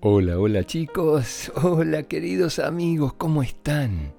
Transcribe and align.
Hola, 0.00 0.38
hola 0.38 0.64
chicos, 0.64 1.52
hola 1.62 2.04
queridos 2.04 2.58
amigos, 2.58 3.14
¿cómo 3.14 3.42
están? 3.42 4.12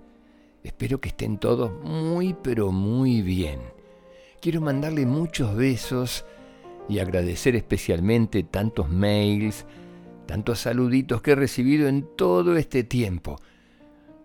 Espero 0.64 1.02
que 1.02 1.10
estén 1.10 1.38
todos 1.40 1.72
muy 1.84 2.36
pero 2.42 2.72
muy 2.72 3.22
bien. 3.22 3.60
Quiero 4.42 4.62
mandarle 4.62 5.06
muchos 5.06 5.56
besos 5.56 6.26
y 6.88 7.00
agradecer 7.00 7.56
especialmente 7.56 8.44
tantos 8.44 8.90
mails, 8.90 9.66
tantos 10.28 10.60
saluditos 10.60 11.22
que 11.22 11.32
he 11.32 11.36
recibido 11.36 11.88
en 11.88 12.08
todo 12.16 12.58
este 12.58 12.84
tiempo. 12.84 13.38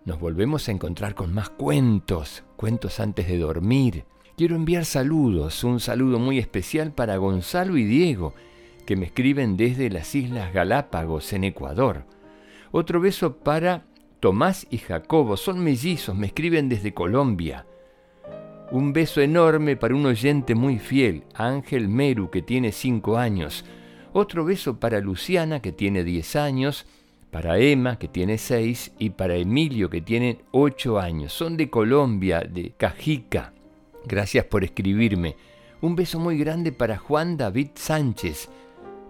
Nos 0.05 0.19
volvemos 0.19 0.67
a 0.67 0.71
encontrar 0.71 1.15
con 1.15 1.33
más 1.33 1.49
cuentos, 1.49 2.43
cuentos 2.55 2.99
antes 2.99 3.27
de 3.27 3.37
dormir. 3.37 4.05
Quiero 4.37 4.55
enviar 4.55 4.85
saludos, 4.85 5.63
un 5.63 5.79
saludo 5.79 6.19
muy 6.19 6.37
especial 6.37 6.93
para 6.93 7.17
Gonzalo 7.17 7.75
y 7.77 7.83
Diego, 7.83 8.33
que 8.87 8.95
me 8.95 9.05
escriben 9.05 9.57
desde 9.57 9.89
las 9.89 10.15
Islas 10.15 10.53
Galápagos 10.53 11.33
en 11.33 11.43
Ecuador. 11.43 12.05
Otro 12.71 13.01
beso 13.01 13.35
para 13.37 13.83
Tomás 14.21 14.65
y 14.71 14.77
Jacobo, 14.77 15.35
son 15.35 15.59
mellizos, 15.63 16.15
me 16.15 16.27
escriben 16.27 16.69
desde 16.69 16.93
Colombia. 16.93 17.67
Un 18.71 18.93
beso 18.93 19.21
enorme 19.21 19.75
para 19.75 19.93
un 19.93 20.05
oyente 20.05 20.55
muy 20.55 20.79
fiel, 20.79 21.25
Ángel 21.33 21.89
Meru, 21.89 22.29
que 22.29 22.41
tiene 22.41 22.71
5 22.71 23.17
años. 23.17 23.65
Otro 24.13 24.45
beso 24.45 24.79
para 24.79 25.01
Luciana, 25.01 25.61
que 25.61 25.73
tiene 25.73 26.05
10 26.05 26.35
años, 26.37 26.85
para 27.29 27.59
Emma, 27.59 27.99
que 27.99 28.07
tiene 28.07 28.37
6, 28.37 28.93
y 28.99 29.09
para 29.09 29.35
Emilio, 29.35 29.89
que 29.89 30.01
tiene 30.01 30.39
8 30.51 30.97
años. 30.97 31.33
Son 31.33 31.57
de 31.57 31.69
Colombia, 31.69 32.39
de 32.39 32.71
Cajica. 32.77 33.53
Gracias 34.05 34.45
por 34.45 34.63
escribirme. 34.63 35.35
Un 35.81 35.95
beso 35.95 36.19
muy 36.19 36.37
grande 36.37 36.71
para 36.71 36.97
Juan 36.97 37.37
David 37.37 37.69
Sánchez, 37.75 38.49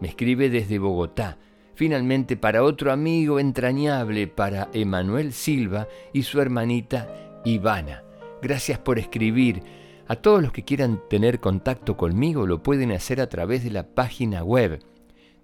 me 0.01 0.09
escribe 0.09 0.49
desde 0.49 0.79
Bogotá. 0.79 1.37
Finalmente 1.75 2.35
para 2.37 2.63
otro 2.63 2.91
amigo 2.91 3.39
entrañable, 3.39 4.27
para 4.27 4.69
Emanuel 4.73 5.31
Silva 5.31 5.87
y 6.11 6.23
su 6.23 6.41
hermanita 6.41 7.41
Ivana. 7.45 8.03
Gracias 8.41 8.79
por 8.79 8.97
escribir. 8.99 9.61
A 10.07 10.15
todos 10.15 10.41
los 10.41 10.51
que 10.51 10.63
quieran 10.63 10.99
tener 11.09 11.39
contacto 11.39 11.95
conmigo 11.97 12.47
lo 12.47 12.63
pueden 12.63 12.91
hacer 12.91 13.21
a 13.21 13.29
través 13.29 13.63
de 13.63 13.69
la 13.71 13.87
página 13.87 14.43
web 14.43 14.83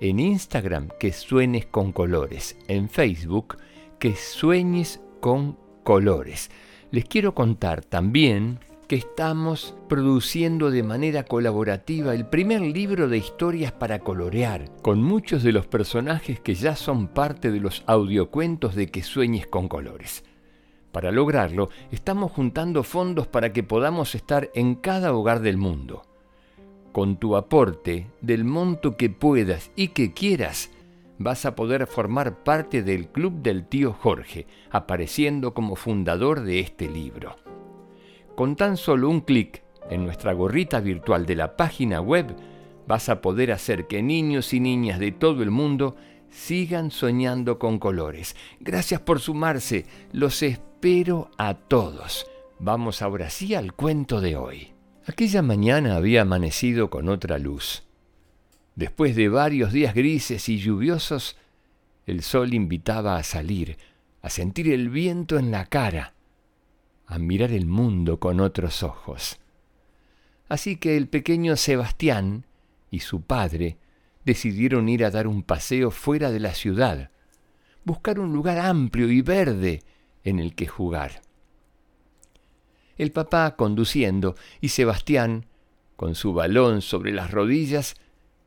En 0.00 0.20
Instagram, 0.20 0.88
que 0.98 1.12
sueñes 1.12 1.66
con 1.66 1.92
colores. 1.92 2.56
En 2.68 2.88
Facebook, 2.88 3.58
que 3.98 4.16
sueñes 4.16 5.00
con 5.20 5.58
colores. 5.84 6.50
Les 6.92 7.06
quiero 7.06 7.34
contar 7.34 7.82
también 7.82 8.58
que 8.86 8.96
estamos 8.96 9.74
produciendo 9.88 10.70
de 10.70 10.82
manera 10.82 11.24
colaborativa 11.24 12.14
el 12.14 12.26
primer 12.26 12.60
libro 12.60 13.08
de 13.08 13.16
historias 13.16 13.72
para 13.72 14.00
colorear, 14.00 14.70
con 14.82 15.02
muchos 15.02 15.42
de 15.42 15.52
los 15.52 15.66
personajes 15.66 16.38
que 16.38 16.54
ya 16.54 16.76
son 16.76 17.08
parte 17.08 17.50
de 17.50 17.60
los 17.60 17.82
audiocuentos 17.86 18.74
de 18.74 18.88
Que 18.88 19.02
sueñes 19.02 19.46
con 19.46 19.68
colores. 19.68 20.22
Para 20.92 21.10
lograrlo, 21.12 21.70
estamos 21.90 22.30
juntando 22.30 22.82
fondos 22.82 23.26
para 23.26 23.54
que 23.54 23.62
podamos 23.62 24.14
estar 24.14 24.50
en 24.54 24.74
cada 24.74 25.14
hogar 25.14 25.40
del 25.40 25.56
mundo. 25.56 26.02
Con 26.92 27.16
tu 27.16 27.36
aporte, 27.36 28.08
del 28.20 28.44
monto 28.44 28.98
que 28.98 29.08
puedas 29.08 29.70
y 29.76 29.88
que 29.88 30.12
quieras, 30.12 30.68
vas 31.22 31.44
a 31.46 31.54
poder 31.54 31.86
formar 31.86 32.42
parte 32.42 32.82
del 32.82 33.08
Club 33.08 33.42
del 33.42 33.66
Tío 33.66 33.92
Jorge, 33.92 34.46
apareciendo 34.70 35.54
como 35.54 35.76
fundador 35.76 36.42
de 36.42 36.60
este 36.60 36.88
libro. 36.88 37.36
Con 38.36 38.56
tan 38.56 38.76
solo 38.76 39.08
un 39.08 39.20
clic 39.20 39.62
en 39.90 40.04
nuestra 40.04 40.32
gorrita 40.32 40.80
virtual 40.80 41.26
de 41.26 41.36
la 41.36 41.56
página 41.56 42.00
web, 42.00 42.34
vas 42.86 43.08
a 43.08 43.20
poder 43.20 43.52
hacer 43.52 43.86
que 43.86 44.02
niños 44.02 44.52
y 44.54 44.60
niñas 44.60 44.98
de 44.98 45.12
todo 45.12 45.42
el 45.42 45.50
mundo 45.50 45.96
sigan 46.30 46.90
soñando 46.90 47.58
con 47.58 47.78
colores. 47.78 48.34
Gracias 48.60 49.00
por 49.00 49.20
sumarse, 49.20 49.86
los 50.12 50.42
espero 50.42 51.30
a 51.36 51.54
todos. 51.54 52.26
Vamos 52.58 53.02
ahora 53.02 53.28
sí 53.28 53.54
al 53.54 53.74
cuento 53.74 54.20
de 54.20 54.36
hoy. 54.36 54.72
Aquella 55.06 55.42
mañana 55.42 55.96
había 55.96 56.22
amanecido 56.22 56.88
con 56.88 57.08
otra 57.08 57.38
luz. 57.38 57.82
Después 58.74 59.14
de 59.16 59.28
varios 59.28 59.72
días 59.72 59.94
grises 59.94 60.48
y 60.48 60.58
lluviosos, 60.58 61.36
el 62.06 62.22
sol 62.22 62.54
invitaba 62.54 63.16
a 63.16 63.22
salir, 63.22 63.76
a 64.22 64.30
sentir 64.30 64.72
el 64.72 64.88
viento 64.88 65.38
en 65.38 65.50
la 65.50 65.66
cara, 65.66 66.14
a 67.06 67.18
mirar 67.18 67.52
el 67.52 67.66
mundo 67.66 68.18
con 68.18 68.40
otros 68.40 68.82
ojos. 68.82 69.38
Así 70.48 70.76
que 70.76 70.96
el 70.96 71.08
pequeño 71.08 71.56
Sebastián 71.56 72.46
y 72.90 73.00
su 73.00 73.22
padre 73.22 73.76
decidieron 74.24 74.88
ir 74.88 75.04
a 75.04 75.10
dar 75.10 75.26
un 75.26 75.42
paseo 75.42 75.90
fuera 75.90 76.30
de 76.30 76.40
la 76.40 76.54
ciudad, 76.54 77.10
buscar 77.84 78.20
un 78.20 78.32
lugar 78.32 78.58
amplio 78.58 79.10
y 79.10 79.20
verde 79.22 79.82
en 80.24 80.38
el 80.38 80.54
que 80.54 80.66
jugar. 80.66 81.22
El 82.96 83.12
papá 83.12 83.56
conduciendo 83.56 84.36
y 84.60 84.68
Sebastián, 84.68 85.46
con 85.96 86.14
su 86.14 86.32
balón 86.32 86.82
sobre 86.82 87.12
las 87.12 87.30
rodillas, 87.30 87.96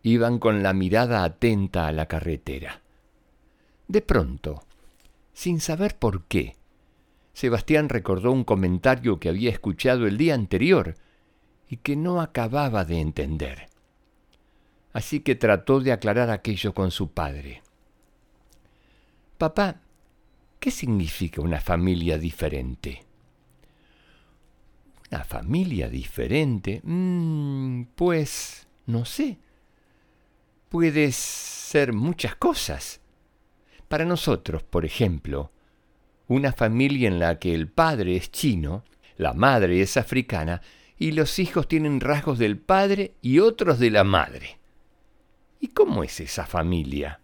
iban 0.09 0.37
con 0.37 0.61
la 0.61 0.73
mirada 0.73 1.23
atenta 1.23 1.87
a 1.87 1.91
la 1.91 2.05
carretera. 2.05 2.81
De 3.87 4.01
pronto, 4.01 4.63
sin 5.33 5.59
saber 5.59 5.97
por 5.97 6.25
qué, 6.25 6.55
Sebastián 7.33 7.89
recordó 7.89 8.31
un 8.31 8.43
comentario 8.43 9.19
que 9.19 9.29
había 9.29 9.49
escuchado 9.49 10.05
el 10.05 10.17
día 10.17 10.35
anterior 10.35 10.93
y 11.67 11.77
que 11.77 11.95
no 11.95 12.21
acababa 12.21 12.85
de 12.85 12.99
entender. 12.99 13.67
Así 14.93 15.21
que 15.21 15.33
trató 15.33 15.79
de 15.79 15.91
aclarar 15.91 16.29
aquello 16.29 16.75
con 16.75 16.91
su 16.91 17.09
padre. 17.09 17.63
Papá, 19.39 19.81
¿qué 20.59 20.69
significa 20.69 21.41
una 21.41 21.59
familia 21.59 22.19
diferente? 22.19 23.03
¿Una 25.11 25.23
familia 25.23 25.89
diferente? 25.89 26.79
Mm, 26.83 27.85
pues 27.95 28.67
no 28.85 29.03
sé 29.03 29.39
puede 30.75 31.13
ser 31.13 31.93
muchas 31.93 32.35
cosas. 32.35 32.99
Para 33.87 34.03
nosotros, 34.03 34.61
por 34.61 34.83
ejemplo, 34.83 35.53
una 36.27 36.51
familia 36.51 37.07
en 37.07 37.17
la 37.17 37.39
que 37.39 37.55
el 37.55 37.69
padre 37.69 38.17
es 38.17 38.29
chino, 38.29 38.83
la 39.15 39.31
madre 39.31 39.79
es 39.79 39.95
africana 39.95 40.61
y 40.97 41.13
los 41.13 41.39
hijos 41.39 41.69
tienen 41.69 42.01
rasgos 42.01 42.39
del 42.39 42.57
padre 42.57 43.13
y 43.21 43.39
otros 43.39 43.79
de 43.79 43.89
la 43.89 44.03
madre. 44.03 44.59
¿Y 45.61 45.69
cómo 45.69 46.03
es 46.03 46.19
esa 46.19 46.45
familia? 46.45 47.21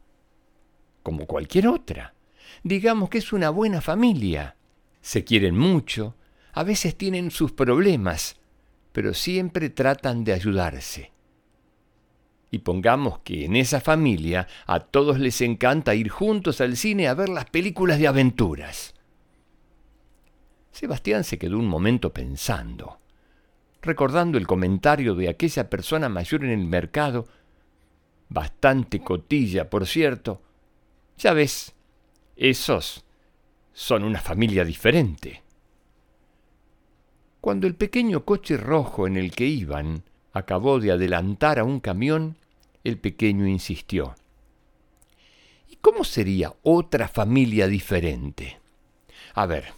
Como 1.03 1.25
cualquier 1.25 1.68
otra. 1.68 2.13
Digamos 2.63 3.09
que 3.09 3.18
es 3.18 3.33
una 3.33 3.50
buena 3.50 3.81
familia. 3.81 4.56
Se 5.01 5.25
quieren 5.25 5.57
mucho, 5.57 6.16
a 6.53 6.63
veces 6.63 6.95
tienen 6.95 7.31
sus 7.31 7.51
problemas, 7.51 8.38
pero 8.94 9.13
siempre 9.13 9.69
tratan 9.69 10.23
de 10.23 10.31
ayudarse. 10.31 11.11
Y 12.51 12.59
pongamos 12.59 13.19
que 13.19 13.45
en 13.45 13.56
esa 13.56 13.79
familia 13.79 14.47
a 14.67 14.81
todos 14.81 15.17
les 15.19 15.39
encanta 15.39 15.95
ir 15.95 16.09
juntos 16.09 16.59
al 16.59 16.75
cine 16.75 17.07
a 17.07 17.13
ver 17.13 17.29
las 17.29 17.45
películas 17.45 17.97
de 17.97 18.09
aventuras. 18.09 18.94
Sebastián 20.72 21.23
se 21.23 21.38
quedó 21.38 21.57
un 21.57 21.67
momento 21.67 22.13
pensando, 22.13 23.00
recordando 23.81 24.38
el 24.38 24.47
comentario 24.47 25.16
de 25.16 25.29
aquella 25.29 25.69
persona 25.69 26.09
mayor 26.09 26.44
en 26.44 26.51
el 26.51 26.66
mercado, 26.66 27.25
bastante 28.28 29.00
cotilla, 29.00 29.69
por 29.69 29.88
cierto. 29.88 30.41
Ya 31.18 31.31
ves, 31.31 31.73
esos 32.35 33.06
son 33.72 34.03
una 34.03 34.19
familia 34.19 34.66
diferente. 34.66 35.41
Cuando 37.39 37.66
el 37.66 37.75
pequeño 37.75 38.25
coche 38.25 38.57
rojo 38.57 39.07
en 39.07 39.18
el 39.18 39.31
que 39.31 39.45
iban 39.45 40.04
acabó 40.33 40.80
de 40.80 40.92
adelantar 40.92 41.60
a 41.60 41.63
un 41.63 41.80
camión, 41.80 42.38
el 42.83 42.98
pequeño 42.98 43.48
insistió. 43.48 44.16
¿Y 45.69 45.75
cómo 45.78 46.04
sería 46.04 46.54
otra 46.63 47.07
familia 47.07 47.68
diferente? 47.68 48.60
A 49.33 49.45
ver, 49.45 49.74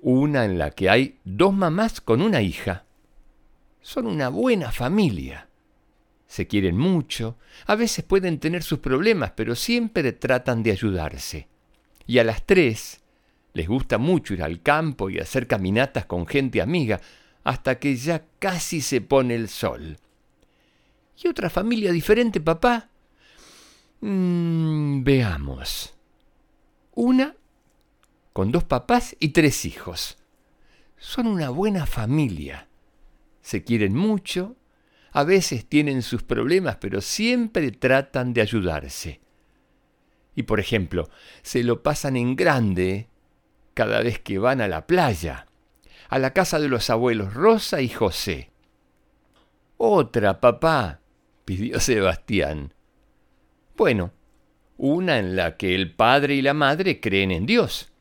una 0.00 0.44
en 0.44 0.58
la 0.58 0.70
que 0.70 0.90
hay 0.90 1.18
dos 1.24 1.52
mamás 1.52 2.00
con 2.00 2.22
una 2.22 2.42
hija. 2.42 2.84
Son 3.80 4.06
una 4.06 4.28
buena 4.28 4.72
familia. 4.72 5.48
Se 6.26 6.46
quieren 6.46 6.76
mucho, 6.76 7.36
a 7.66 7.76
veces 7.76 8.04
pueden 8.04 8.38
tener 8.38 8.62
sus 8.62 8.80
problemas, 8.80 9.32
pero 9.36 9.54
siempre 9.54 10.12
tratan 10.12 10.62
de 10.62 10.72
ayudarse. 10.72 11.48
Y 12.06 12.18
a 12.18 12.24
las 12.24 12.44
tres 12.44 13.00
les 13.52 13.68
gusta 13.68 13.96
mucho 13.98 14.34
ir 14.34 14.42
al 14.42 14.60
campo 14.60 15.08
y 15.08 15.18
hacer 15.18 15.46
caminatas 15.46 16.04
con 16.04 16.26
gente 16.26 16.60
amiga, 16.60 17.00
hasta 17.46 17.78
que 17.78 17.94
ya 17.94 18.26
casi 18.40 18.80
se 18.80 19.00
pone 19.00 19.36
el 19.36 19.48
sol. 19.48 19.98
¿Y 21.16 21.28
otra 21.28 21.48
familia 21.48 21.92
diferente, 21.92 22.40
papá? 22.40 22.90
Mm, 24.00 25.04
veamos. 25.04 25.94
Una 26.96 27.36
con 28.32 28.50
dos 28.50 28.64
papás 28.64 29.14
y 29.20 29.28
tres 29.28 29.64
hijos. 29.64 30.18
Son 30.98 31.28
una 31.28 31.50
buena 31.50 31.86
familia. 31.86 32.66
se 33.42 33.62
quieren 33.62 33.94
mucho, 33.94 34.56
a 35.12 35.22
veces 35.22 35.66
tienen 35.66 36.02
sus 36.02 36.24
problemas, 36.24 36.78
pero 36.80 37.00
siempre 37.00 37.70
tratan 37.70 38.34
de 38.34 38.40
ayudarse. 38.40 39.20
Y 40.34 40.42
por 40.42 40.58
ejemplo, 40.58 41.08
se 41.42 41.62
lo 41.62 41.84
pasan 41.84 42.16
en 42.16 42.34
grande 42.34 43.08
cada 43.72 44.00
vez 44.02 44.18
que 44.18 44.40
van 44.40 44.60
a 44.60 44.66
la 44.66 44.88
playa, 44.88 45.46
a 46.08 46.18
la 46.18 46.32
casa 46.32 46.58
de 46.58 46.68
los 46.68 46.90
abuelos 46.90 47.34
Rosa 47.34 47.80
y 47.80 47.88
José. 47.88 48.50
Otra, 49.76 50.40
papá, 50.40 51.00
pidió 51.44 51.80
Sebastián. 51.80 52.72
Bueno, 53.76 54.12
una 54.78 55.18
en 55.18 55.36
la 55.36 55.56
que 55.56 55.74
el 55.74 55.94
padre 55.94 56.34
y 56.34 56.42
la 56.42 56.54
madre 56.54 57.00
creen 57.00 57.30
en 57.30 57.46
Dios, 57.46 57.92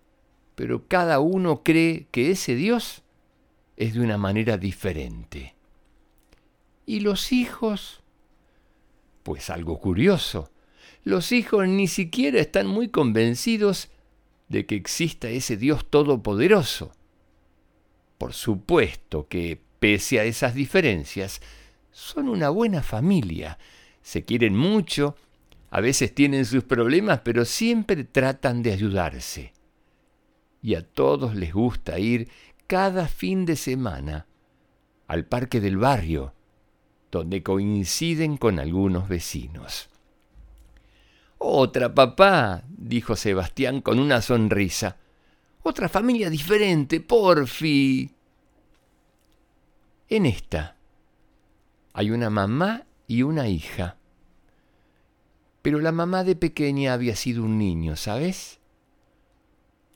pero 0.55 0.87
cada 0.87 1.19
uno 1.19 1.63
cree 1.63 2.07
que 2.11 2.31
ese 2.31 2.55
Dios 2.55 3.03
es 3.77 3.93
de 3.93 4.01
una 4.01 4.17
manera 4.17 4.57
diferente. 4.57 5.55
¿Y 6.85 7.01
los 7.01 7.31
hijos? 7.31 8.01
Pues 9.23 9.49
algo 9.49 9.79
curioso. 9.79 10.51
Los 11.03 11.31
hijos 11.31 11.67
ni 11.67 11.87
siquiera 11.87 12.39
están 12.39 12.67
muy 12.67 12.89
convencidos 12.89 13.89
de 14.49 14.65
que 14.65 14.75
exista 14.75 15.29
ese 15.29 15.57
Dios 15.57 15.89
todopoderoso. 15.89 16.91
Por 18.25 18.33
supuesto 18.33 19.27
que, 19.27 19.62
pese 19.77 20.19
a 20.19 20.24
esas 20.24 20.56
diferencias, 20.56 21.42
son 21.92 22.27
una 22.27 22.50
buena 22.50 22.81
familia, 22.81 23.60
se 24.01 24.25
quieren 24.25 24.57
mucho, 24.57 25.16
a 25.69 25.80
veces 25.80 26.16
tienen 26.16 26.44
sus 26.45 26.63
problemas, 26.63 27.19
pero 27.24 27.45
siempre 27.45 28.04
tratan 28.04 28.63
de 28.63 28.72
ayudarse. 28.72 29.54
Y 30.63 30.74
a 30.74 30.81
todos 30.81 31.36
les 31.36 31.54
gusta 31.54 32.00
ir 32.00 32.27
cada 32.66 33.07
fin 33.07 33.45
de 33.45 33.56
semana 33.56 34.25
al 35.06 35.25
parque 35.25 35.62
del 35.62 35.77
barrio, 35.77 36.33
donde 37.12 37.44
coinciden 37.44 38.38
con 38.38 38.57
algunos 38.57 39.07
vecinos. 39.07 39.88
Otra, 41.38 41.94
papá, 41.94 42.63
dijo 42.69 43.16
Sebastián 43.16 43.81
con 43.81 44.00
una 44.00 44.19
sonrisa. 44.24 44.98
Otra 45.62 45.89
familia 45.89 46.31
diferente, 46.31 47.01
porfi. 47.01 48.14
En 50.07 50.27
esta 50.27 50.75
hay 51.93 52.11
una 52.11 52.29
mamá 52.29 52.85
y 53.07 53.23
una 53.23 53.47
hija. 53.47 53.97
Pero 55.63 55.79
la 55.79 55.91
mamá 55.91 56.23
de 56.23 56.35
pequeña 56.35 56.93
había 56.93 57.15
sido 57.15 57.43
un 57.43 57.57
niño, 57.57 57.95
¿sabes? 57.95 58.59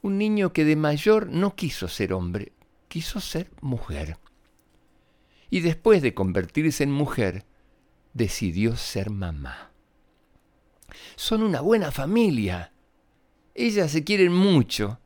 Un 0.01 0.17
niño 0.17 0.51
que 0.51 0.65
de 0.65 0.75
mayor 0.75 1.27
no 1.29 1.55
quiso 1.55 1.87
ser 1.87 2.13
hombre, 2.13 2.53
quiso 2.87 3.19
ser 3.19 3.51
mujer. 3.61 4.17
Y 5.51 5.59
después 5.59 6.01
de 6.01 6.15
convertirse 6.15 6.83
en 6.83 6.91
mujer, 6.91 7.45
decidió 8.13 8.77
ser 8.77 9.11
mamá. 9.11 9.71
Son 11.15 11.43
una 11.43 11.61
buena 11.61 11.91
familia. 11.91 12.73
Ellas 13.53 13.91
se 13.91 14.03
quieren 14.03 14.33
mucho. 14.33 14.99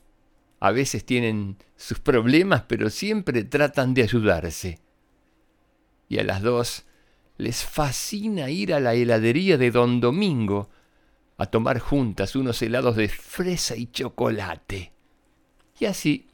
A 0.60 0.72
veces 0.72 1.06
tienen 1.06 1.58
sus 1.76 2.00
problemas, 2.00 2.64
pero 2.70 2.90
siempre 2.90 3.44
tratan 3.44 3.94
de 3.94 4.04
ayudarse. 4.04 4.83
Y 6.14 6.20
a 6.20 6.24
las 6.24 6.44
dos 6.44 6.84
les 7.38 7.66
fascina 7.66 8.52
ir 8.52 8.76
a 8.76 8.80
la 8.80 8.94
heladería 8.94 9.58
de 9.58 9.72
Don 9.72 10.00
Domingo 10.00 10.70
a 11.38 11.48
tomar 11.48 11.80
juntas 11.80 12.36
unos 12.36 12.62
helados 12.62 12.96
de 12.98 13.10
fresa 13.10 13.76
y 13.76 13.88
chocolate. 13.88 14.94
Y 15.80 15.86
así 15.86 16.28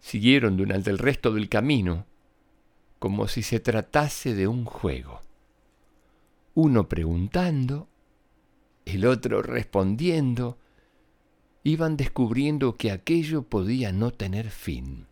siguieron 0.00 0.56
durante 0.56 0.88
el 0.88 0.96
resto 0.96 1.30
del 1.30 1.50
camino, 1.50 2.06
como 2.98 3.28
si 3.28 3.42
se 3.42 3.60
tratase 3.60 4.32
de 4.32 4.48
un 4.48 4.64
juego. 4.64 5.20
Uno 6.54 6.88
preguntando, 6.88 7.86
el 8.86 9.04
otro 9.04 9.42
respondiendo, 9.42 10.56
iban 11.64 11.98
descubriendo 11.98 12.76
que 12.76 12.92
aquello 12.92 13.42
podía 13.42 13.92
no 13.92 14.10
tener 14.10 14.48
fin. 14.48 15.06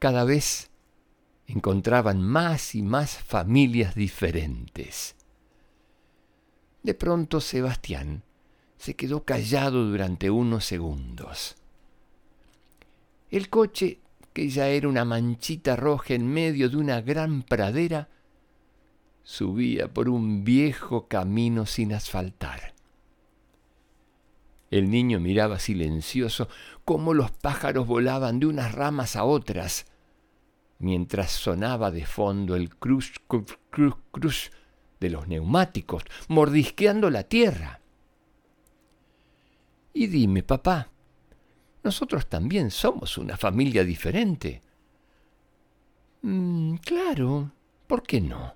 Cada 0.00 0.24
vez 0.24 0.69
encontraban 1.50 2.22
más 2.22 2.74
y 2.74 2.82
más 2.82 3.18
familias 3.18 3.94
diferentes. 3.94 5.16
De 6.82 6.94
pronto 6.94 7.40
Sebastián 7.40 8.22
se 8.78 8.94
quedó 8.94 9.24
callado 9.24 9.84
durante 9.84 10.30
unos 10.30 10.64
segundos. 10.64 11.56
El 13.30 13.50
coche, 13.50 13.98
que 14.32 14.48
ya 14.48 14.68
era 14.68 14.88
una 14.88 15.04
manchita 15.04 15.76
roja 15.76 16.14
en 16.14 16.26
medio 16.26 16.70
de 16.70 16.76
una 16.76 17.00
gran 17.00 17.42
pradera, 17.42 18.08
subía 19.22 19.92
por 19.92 20.08
un 20.08 20.44
viejo 20.44 21.08
camino 21.08 21.66
sin 21.66 21.92
asfaltar. 21.92 22.74
El 24.70 24.88
niño 24.88 25.18
miraba 25.18 25.58
silencioso 25.58 26.48
cómo 26.84 27.12
los 27.12 27.32
pájaros 27.32 27.86
volaban 27.86 28.38
de 28.38 28.46
unas 28.46 28.72
ramas 28.72 29.16
a 29.16 29.24
otras, 29.24 29.86
mientras 30.80 31.30
sonaba 31.30 31.90
de 31.90 32.04
fondo 32.06 32.56
el 32.56 32.74
cruz, 32.74 33.12
cruz, 33.28 33.58
cruz, 33.70 33.94
cruz 34.10 34.50
de 34.98 35.10
los 35.10 35.28
neumáticos, 35.28 36.02
mordisqueando 36.28 37.10
la 37.10 37.24
tierra. 37.24 37.80
Y 39.92 40.06
dime, 40.06 40.42
papá, 40.42 40.88
nosotros 41.82 42.28
también 42.28 42.70
somos 42.70 43.18
una 43.18 43.36
familia 43.36 43.84
diferente. 43.84 44.62
Mm, 46.22 46.76
claro, 46.76 47.52
¿por 47.86 48.02
qué 48.02 48.20
no? 48.20 48.54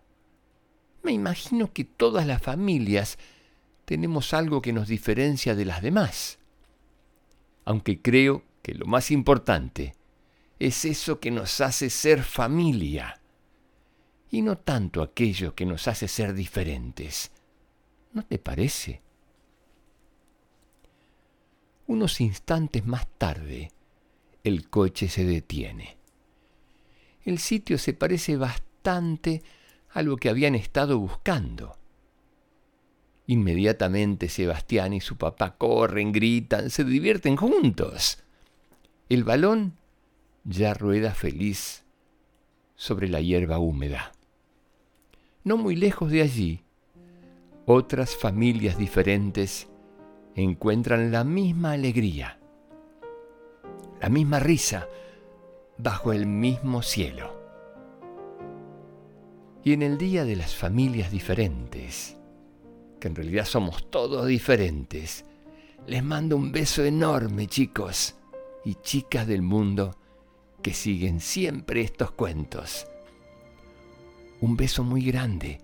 Me 1.02 1.12
imagino 1.12 1.72
que 1.72 1.84
todas 1.84 2.26
las 2.26 2.40
familias 2.40 3.18
tenemos 3.84 4.32
algo 4.32 4.62
que 4.62 4.72
nos 4.72 4.88
diferencia 4.88 5.54
de 5.54 5.66
las 5.66 5.82
demás. 5.82 6.38
Aunque 7.66 8.00
creo 8.00 8.42
que 8.62 8.74
lo 8.74 8.86
más 8.86 9.10
importante 9.10 9.94
es 10.66 10.86
eso 10.86 11.20
que 11.20 11.30
nos 11.30 11.60
hace 11.60 11.90
ser 11.90 12.22
familia, 12.22 13.20
y 14.30 14.40
no 14.40 14.56
tanto 14.56 15.02
aquello 15.02 15.54
que 15.54 15.66
nos 15.66 15.88
hace 15.88 16.08
ser 16.08 16.32
diferentes. 16.32 17.30
¿No 18.14 18.24
te 18.24 18.38
parece? 18.38 19.02
Unos 21.86 22.18
instantes 22.22 22.86
más 22.86 23.06
tarde, 23.18 23.72
el 24.42 24.70
coche 24.70 25.10
se 25.10 25.26
detiene. 25.26 25.98
El 27.26 27.40
sitio 27.40 27.76
se 27.76 27.92
parece 27.92 28.38
bastante 28.38 29.42
a 29.90 30.02
lo 30.02 30.16
que 30.16 30.30
habían 30.30 30.54
estado 30.54 30.98
buscando. 30.98 31.76
Inmediatamente 33.26 34.30
Sebastián 34.30 34.94
y 34.94 35.02
su 35.02 35.18
papá 35.18 35.56
corren, 35.58 36.10
gritan, 36.10 36.70
se 36.70 36.84
divierten 36.84 37.36
juntos. 37.36 38.18
El 39.10 39.24
balón 39.24 39.76
ya 40.44 40.74
rueda 40.74 41.14
feliz 41.14 41.84
sobre 42.76 43.08
la 43.08 43.20
hierba 43.20 43.58
húmeda. 43.58 44.12
No 45.42 45.56
muy 45.56 45.76
lejos 45.76 46.10
de 46.10 46.22
allí, 46.22 46.64
otras 47.66 48.14
familias 48.14 48.76
diferentes 48.76 49.68
encuentran 50.34 51.10
la 51.12 51.24
misma 51.24 51.72
alegría, 51.72 52.38
la 54.00 54.08
misma 54.08 54.38
risa 54.38 54.86
bajo 55.78 56.12
el 56.12 56.26
mismo 56.26 56.82
cielo. 56.82 57.42
Y 59.62 59.72
en 59.72 59.82
el 59.82 59.96
día 59.96 60.24
de 60.24 60.36
las 60.36 60.54
familias 60.54 61.10
diferentes, 61.10 62.18
que 63.00 63.08
en 63.08 63.14
realidad 63.14 63.46
somos 63.46 63.90
todos 63.90 64.26
diferentes, 64.26 65.24
les 65.86 66.02
mando 66.02 66.36
un 66.36 66.52
beso 66.52 66.84
enorme 66.84 67.46
chicos 67.46 68.14
y 68.64 68.74
chicas 68.76 69.26
del 69.26 69.42
mundo 69.42 69.96
que 70.64 70.72
siguen 70.72 71.20
siempre 71.20 71.82
estos 71.82 72.10
cuentos. 72.12 72.86
Un 74.40 74.56
beso 74.56 74.82
muy 74.82 75.04
grande, 75.04 75.60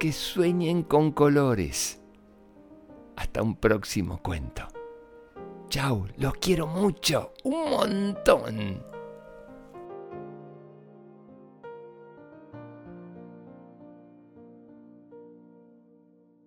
que 0.00 0.10
sueñen 0.12 0.82
con 0.82 1.12
colores 1.12 2.00
hasta 3.14 3.42
un 3.42 3.54
próximo 3.54 4.20
cuento. 4.20 4.66
Chao, 5.68 6.08
los 6.16 6.34
quiero 6.34 6.66
mucho, 6.66 7.32
un 7.44 7.70
montón. 7.70 8.89